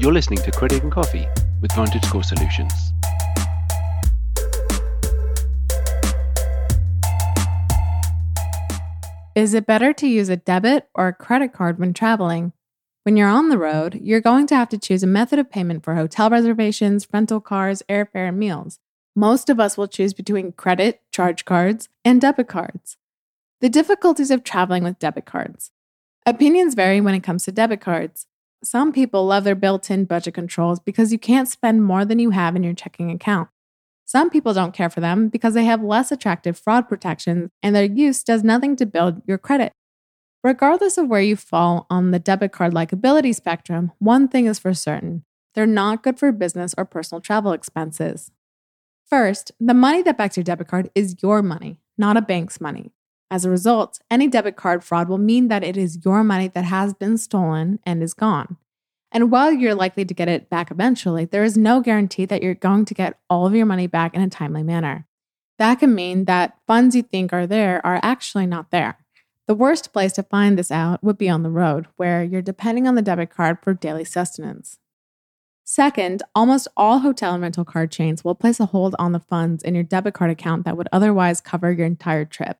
You're 0.00 0.14
listening 0.14 0.38
to 0.44 0.50
Credit 0.50 0.82
and 0.82 0.90
Coffee 0.90 1.26
with 1.60 1.72
VantageScore 1.72 2.24
Solutions. 2.24 2.72
Is 9.34 9.52
it 9.52 9.66
better 9.66 9.92
to 9.92 10.08
use 10.08 10.30
a 10.30 10.38
debit 10.38 10.88
or 10.94 11.08
a 11.08 11.12
credit 11.12 11.52
card 11.52 11.78
when 11.78 11.92
traveling? 11.92 12.54
When 13.02 13.18
you're 13.18 13.28
on 13.28 13.50
the 13.50 13.58
road, 13.58 14.00
you're 14.00 14.22
going 14.22 14.46
to 14.46 14.54
have 14.56 14.70
to 14.70 14.78
choose 14.78 15.02
a 15.02 15.06
method 15.06 15.38
of 15.38 15.50
payment 15.50 15.84
for 15.84 15.94
hotel 15.94 16.30
reservations, 16.30 17.06
rental 17.12 17.42
cars, 17.42 17.82
airfare, 17.86 18.26
and 18.26 18.38
meals. 18.38 18.78
Most 19.14 19.50
of 19.50 19.60
us 19.60 19.76
will 19.76 19.86
choose 19.86 20.14
between 20.14 20.52
credit, 20.52 21.02
charge 21.12 21.44
cards, 21.44 21.90
and 22.06 22.22
debit 22.22 22.48
cards. 22.48 22.96
The 23.60 23.68
difficulties 23.68 24.30
of 24.30 24.44
traveling 24.44 24.82
with 24.82 24.98
debit 24.98 25.26
cards. 25.26 25.72
Opinions 26.24 26.74
vary 26.74 27.02
when 27.02 27.14
it 27.14 27.22
comes 27.22 27.44
to 27.44 27.52
debit 27.52 27.82
cards. 27.82 28.26
Some 28.62 28.92
people 28.92 29.24
love 29.24 29.44
their 29.44 29.54
built 29.54 29.90
in 29.90 30.04
budget 30.04 30.34
controls 30.34 30.80
because 30.80 31.12
you 31.12 31.18
can't 31.18 31.48
spend 31.48 31.82
more 31.82 32.04
than 32.04 32.18
you 32.18 32.30
have 32.30 32.54
in 32.54 32.62
your 32.62 32.74
checking 32.74 33.10
account. 33.10 33.48
Some 34.04 34.28
people 34.28 34.52
don't 34.52 34.74
care 34.74 34.90
for 34.90 35.00
them 35.00 35.28
because 35.28 35.54
they 35.54 35.64
have 35.64 35.82
less 35.82 36.12
attractive 36.12 36.58
fraud 36.58 36.88
protections 36.88 37.50
and 37.62 37.74
their 37.74 37.84
use 37.84 38.22
does 38.22 38.44
nothing 38.44 38.76
to 38.76 38.84
build 38.84 39.22
your 39.26 39.38
credit. 39.38 39.72
Regardless 40.42 40.98
of 40.98 41.08
where 41.08 41.20
you 41.22 41.36
fall 41.36 41.86
on 41.88 42.10
the 42.10 42.18
debit 42.18 42.52
card 42.52 42.74
likability 42.74 43.34
spectrum, 43.34 43.92
one 43.98 44.28
thing 44.28 44.46
is 44.46 44.58
for 44.58 44.74
certain 44.74 45.24
they're 45.54 45.66
not 45.66 46.02
good 46.02 46.18
for 46.18 46.30
business 46.30 46.74
or 46.76 46.84
personal 46.84 47.20
travel 47.20 47.52
expenses. 47.52 48.30
First, 49.06 49.52
the 49.58 49.74
money 49.74 50.02
that 50.02 50.16
backs 50.16 50.36
your 50.36 50.44
debit 50.44 50.68
card 50.68 50.90
is 50.94 51.16
your 51.22 51.42
money, 51.42 51.80
not 51.98 52.16
a 52.16 52.22
bank's 52.22 52.60
money. 52.60 52.92
As 53.30 53.44
a 53.44 53.50
result, 53.50 54.00
any 54.10 54.26
debit 54.26 54.56
card 54.56 54.82
fraud 54.82 55.08
will 55.08 55.18
mean 55.18 55.48
that 55.48 55.62
it 55.62 55.76
is 55.76 56.04
your 56.04 56.24
money 56.24 56.48
that 56.48 56.64
has 56.64 56.94
been 56.94 57.16
stolen 57.16 57.78
and 57.86 58.02
is 58.02 58.12
gone. 58.12 58.56
And 59.12 59.30
while 59.30 59.52
you're 59.52 59.74
likely 59.74 60.04
to 60.04 60.14
get 60.14 60.28
it 60.28 60.50
back 60.50 60.70
eventually, 60.70 61.24
there 61.24 61.44
is 61.44 61.56
no 61.56 61.80
guarantee 61.80 62.24
that 62.26 62.42
you're 62.42 62.54
going 62.54 62.84
to 62.86 62.94
get 62.94 63.18
all 63.28 63.46
of 63.46 63.54
your 63.54 63.66
money 63.66 63.86
back 63.86 64.14
in 64.14 64.22
a 64.22 64.28
timely 64.28 64.62
manner. 64.62 65.06
That 65.58 65.80
can 65.80 65.94
mean 65.94 66.24
that 66.24 66.56
funds 66.66 66.96
you 66.96 67.02
think 67.02 67.32
are 67.32 67.46
there 67.46 67.84
are 67.84 68.00
actually 68.02 68.46
not 68.46 68.70
there. 68.70 68.98
The 69.46 69.54
worst 69.54 69.92
place 69.92 70.12
to 70.12 70.22
find 70.22 70.56
this 70.56 70.70
out 70.70 71.02
would 71.02 71.18
be 71.18 71.28
on 71.28 71.42
the 71.42 71.50
road, 71.50 71.86
where 71.96 72.22
you're 72.22 72.40
depending 72.40 72.86
on 72.86 72.94
the 72.94 73.02
debit 73.02 73.30
card 73.30 73.58
for 73.62 73.74
daily 73.74 74.04
sustenance. 74.04 74.78
Second, 75.64 76.22
almost 76.34 76.68
all 76.76 77.00
hotel 77.00 77.34
and 77.34 77.42
rental 77.42 77.64
card 77.64 77.90
chains 77.90 78.24
will 78.24 78.34
place 78.34 78.58
a 78.58 78.66
hold 78.66 78.96
on 78.98 79.12
the 79.12 79.20
funds 79.20 79.62
in 79.62 79.74
your 79.74 79.84
debit 79.84 80.14
card 80.14 80.30
account 80.30 80.64
that 80.64 80.76
would 80.76 80.88
otherwise 80.92 81.40
cover 81.40 81.70
your 81.70 81.86
entire 81.86 82.24
trip, 82.24 82.58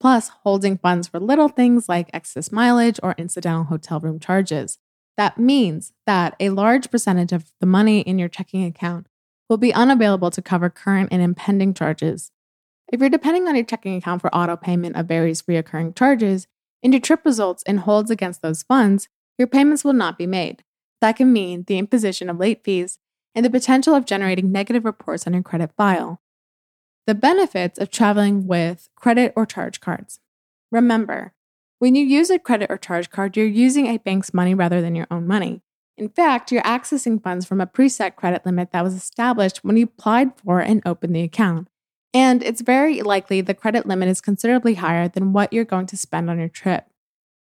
plus 0.00 0.28
holding 0.42 0.78
funds 0.78 1.06
for 1.06 1.20
little 1.20 1.48
things 1.48 1.88
like 1.88 2.10
excess 2.12 2.50
mileage 2.50 2.98
or 3.02 3.14
incidental 3.18 3.64
hotel 3.64 4.00
room 4.00 4.18
charges. 4.18 4.78
That 5.16 5.38
means 5.38 5.92
that 6.06 6.34
a 6.40 6.50
large 6.50 6.90
percentage 6.90 7.32
of 7.32 7.52
the 7.60 7.66
money 7.66 8.00
in 8.00 8.18
your 8.18 8.28
checking 8.28 8.64
account 8.64 9.06
will 9.48 9.58
be 9.58 9.74
unavailable 9.74 10.30
to 10.30 10.40
cover 10.40 10.70
current 10.70 11.10
and 11.12 11.20
impending 11.20 11.74
charges. 11.74 12.32
If 12.90 13.00
you're 13.00 13.10
depending 13.10 13.46
on 13.46 13.54
your 13.54 13.64
checking 13.64 13.96
account 13.96 14.22
for 14.22 14.34
auto 14.34 14.56
payment 14.56 14.96
of 14.96 15.06
various 15.06 15.42
reoccurring 15.42 15.94
charges, 15.94 16.46
and 16.82 16.92
your 16.92 17.00
trip 17.00 17.24
results 17.24 17.62
in 17.64 17.78
holds 17.78 18.10
against 18.10 18.42
those 18.42 18.62
funds, 18.62 19.08
your 19.38 19.46
payments 19.46 19.84
will 19.84 19.92
not 19.92 20.16
be 20.16 20.26
made. 20.26 20.64
That 21.00 21.16
can 21.16 21.32
mean 21.32 21.64
the 21.66 21.78
imposition 21.78 22.30
of 22.30 22.38
late 22.38 22.64
fees 22.64 22.98
and 23.34 23.44
the 23.44 23.50
potential 23.50 23.94
of 23.94 24.06
generating 24.06 24.50
negative 24.50 24.84
reports 24.84 25.26
on 25.26 25.34
your 25.34 25.42
credit 25.42 25.72
file. 25.76 26.20
The 27.10 27.14
benefits 27.16 27.76
of 27.76 27.90
traveling 27.90 28.46
with 28.46 28.88
credit 28.94 29.32
or 29.34 29.44
charge 29.44 29.80
cards. 29.80 30.20
Remember, 30.70 31.32
when 31.80 31.96
you 31.96 32.06
use 32.06 32.30
a 32.30 32.38
credit 32.38 32.70
or 32.70 32.76
charge 32.76 33.10
card, 33.10 33.36
you're 33.36 33.46
using 33.46 33.88
a 33.88 33.96
bank's 33.96 34.32
money 34.32 34.54
rather 34.54 34.80
than 34.80 34.94
your 34.94 35.08
own 35.10 35.26
money. 35.26 35.60
In 35.96 36.08
fact, 36.08 36.52
you're 36.52 36.62
accessing 36.62 37.20
funds 37.20 37.44
from 37.44 37.60
a 37.60 37.66
preset 37.66 38.14
credit 38.14 38.46
limit 38.46 38.70
that 38.70 38.84
was 38.84 38.94
established 38.94 39.64
when 39.64 39.76
you 39.76 39.86
applied 39.86 40.38
for 40.38 40.60
and 40.60 40.82
opened 40.86 41.16
the 41.16 41.24
account. 41.24 41.66
And 42.14 42.44
it's 42.44 42.60
very 42.60 43.02
likely 43.02 43.40
the 43.40 43.54
credit 43.54 43.86
limit 43.86 44.08
is 44.08 44.20
considerably 44.20 44.74
higher 44.74 45.08
than 45.08 45.32
what 45.32 45.52
you're 45.52 45.64
going 45.64 45.86
to 45.86 45.96
spend 45.96 46.30
on 46.30 46.38
your 46.38 46.48
trip. 46.48 46.84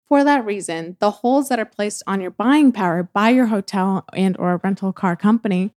For 0.07 0.23
that 0.23 0.45
reason, 0.45 0.95
the 0.99 1.09
holds 1.09 1.49
that 1.49 1.57
are 1.57 1.65
placed 1.65 2.03
on 2.05 2.21
your 2.21 2.29
buying 2.29 2.71
power 2.71 3.01
by 3.01 3.29
your 3.29 3.47
hotel 3.47 4.05
and 4.13 4.37
or 4.37 4.61
rental 4.63 4.93
car 4.93 5.15
company 5.15 5.73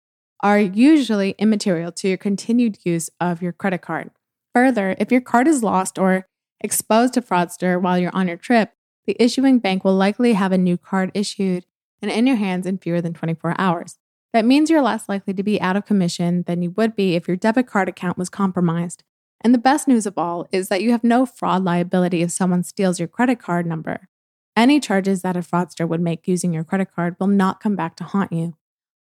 are 0.46 0.60
usually 0.60 1.34
immaterial 1.40 1.90
to 1.90 2.06
your 2.06 2.16
continued 2.16 2.78
use 2.84 3.10
of 3.20 3.42
your 3.42 3.50
credit 3.50 3.82
card. 3.82 4.12
Further, 4.54 4.94
if 4.96 5.10
your 5.10 5.20
card 5.20 5.48
is 5.48 5.64
lost 5.64 5.98
or 5.98 6.28
exposed 6.60 7.14
to 7.14 7.20
fraudster 7.20 7.82
while 7.82 7.98
you're 7.98 8.14
on 8.14 8.28
your 8.28 8.36
trip, 8.36 8.70
the 9.08 9.16
issuing 9.18 9.58
bank 9.58 9.84
will 9.84 9.96
likely 9.96 10.34
have 10.34 10.52
a 10.52 10.56
new 10.56 10.76
card 10.76 11.10
issued 11.14 11.66
and 12.00 12.12
in 12.12 12.28
your 12.28 12.36
hands 12.36 12.64
in 12.64 12.78
fewer 12.78 13.00
than 13.00 13.12
24 13.12 13.56
hours. 13.58 13.98
That 14.32 14.44
means 14.44 14.70
you're 14.70 14.82
less 14.82 15.08
likely 15.08 15.34
to 15.34 15.42
be 15.42 15.60
out 15.60 15.74
of 15.74 15.84
commission 15.84 16.44
than 16.46 16.62
you 16.62 16.70
would 16.76 16.94
be 16.94 17.16
if 17.16 17.26
your 17.26 17.36
debit 17.36 17.66
card 17.66 17.88
account 17.88 18.16
was 18.16 18.30
compromised. 18.30 19.02
And 19.40 19.52
the 19.52 19.58
best 19.58 19.88
news 19.88 20.06
of 20.06 20.16
all 20.16 20.46
is 20.52 20.68
that 20.68 20.80
you 20.80 20.92
have 20.92 21.02
no 21.02 21.26
fraud 21.26 21.64
liability 21.64 22.22
if 22.22 22.30
someone 22.30 22.62
steals 22.62 23.00
your 23.00 23.08
credit 23.08 23.40
card 23.40 23.66
number. 23.66 24.08
Any 24.54 24.78
charges 24.78 25.22
that 25.22 25.36
a 25.36 25.40
fraudster 25.40 25.88
would 25.88 26.00
make 26.00 26.28
using 26.28 26.52
your 26.52 26.62
credit 26.62 26.94
card 26.94 27.16
will 27.18 27.26
not 27.26 27.58
come 27.58 27.74
back 27.74 27.96
to 27.96 28.04
haunt 28.04 28.32
you. 28.32 28.54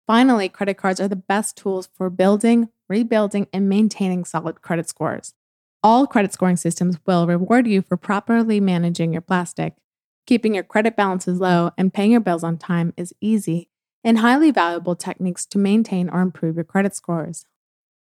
Finally, 0.07 0.49
credit 0.49 0.75
cards 0.75 1.01
are 1.01 1.09
the 1.09 1.17
best 1.17 1.57
tools 1.57 1.89
for 1.95 2.11
building, 2.11 2.69
rebuilding, 2.89 3.47
and 3.53 3.69
maintaining 3.69 4.25
solid 4.25 4.61
credit 4.61 4.89
scores. 4.89 5.33
All 5.83 6.07
credit 6.07 6.33
scoring 6.33 6.57
systems 6.57 6.99
will 7.07 7.27
reward 7.27 7.67
you 7.67 7.83
for 7.83 7.97
properly 7.97 8.61
managing 8.61 9.13
your 9.13 9.23
plastic. 9.23 9.75
Keeping 10.27 10.55
your 10.55 10.65
credit 10.65 10.97
balances 10.97 11.41
low 11.41 11.71
and 11.77 11.93
paying 11.93 12.11
your 12.11 12.21
bills 12.21 12.45
on 12.45 12.59
time 12.59 12.93
is 12.97 13.15
easy 13.21 13.69
and 14.03 14.19
highly 14.19 14.51
valuable 14.51 14.95
techniques 14.95 15.47
to 15.47 15.59
maintain 15.59 16.11
or 16.11 16.21
improve 16.21 16.57
your 16.57 16.65
credit 16.65 16.95
scores. 16.95 17.47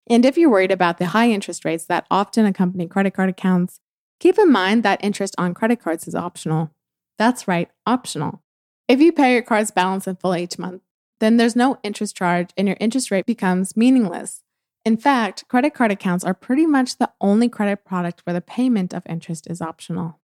And 0.09 0.25
if 0.25 0.37
you're 0.37 0.49
worried 0.49 0.71
about 0.71 0.97
the 0.97 1.07
high 1.07 1.29
interest 1.29 1.63
rates 1.63 1.85
that 1.85 2.05
often 2.11 2.45
accompany 2.45 2.87
credit 2.87 3.13
card 3.13 3.29
accounts, 3.29 3.79
keep 4.19 4.37
in 4.37 4.51
mind 4.51 4.83
that 4.83 5.03
interest 5.03 5.35
on 5.37 5.53
credit 5.53 5.81
cards 5.81 6.07
is 6.07 6.15
optional. 6.15 6.71
That's 7.17 7.47
right, 7.47 7.69
optional. 7.85 8.41
If 8.89 8.99
you 8.99 9.13
pay 9.13 9.33
your 9.33 9.41
card's 9.41 9.71
balance 9.71 10.07
in 10.07 10.17
full 10.17 10.35
each 10.35 10.59
month, 10.59 10.81
then 11.19 11.37
there's 11.37 11.55
no 11.55 11.77
interest 11.83 12.15
charge 12.15 12.49
and 12.57 12.67
your 12.67 12.77
interest 12.79 13.11
rate 13.11 13.25
becomes 13.25 13.77
meaningless. 13.77 14.43
In 14.85 14.97
fact, 14.97 15.47
credit 15.47 15.73
card 15.73 15.91
accounts 15.91 16.25
are 16.25 16.33
pretty 16.33 16.65
much 16.65 16.97
the 16.97 17.11
only 17.21 17.47
credit 17.47 17.85
product 17.85 18.21
where 18.23 18.33
the 18.33 18.41
payment 18.41 18.93
of 18.93 19.03
interest 19.07 19.47
is 19.49 19.61
optional. 19.61 20.19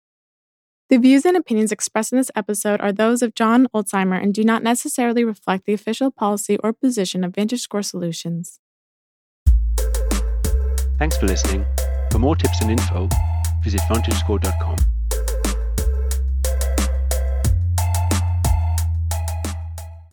The 0.90 0.98
views 0.98 1.26
and 1.26 1.36
opinions 1.36 1.70
expressed 1.70 2.12
in 2.12 2.18
this 2.18 2.30
episode 2.34 2.80
are 2.80 2.92
those 2.92 3.22
of 3.22 3.34
John 3.34 3.66
Ulzheimer 3.74 4.20
and 4.20 4.32
do 4.32 4.42
not 4.42 4.62
necessarily 4.62 5.22
reflect 5.22 5.66
the 5.66 5.74
official 5.74 6.10
policy 6.10 6.56
or 6.64 6.72
position 6.72 7.24
of 7.24 7.32
VantageScore 7.32 7.84
Solutions. 7.84 8.58
Thanks 10.98 11.16
for 11.18 11.26
listening. 11.26 11.64
For 12.10 12.18
more 12.18 12.34
tips 12.34 12.60
and 12.62 12.70
info, 12.70 13.08
visit 13.62 13.82
VantageScore.com. 13.82 14.97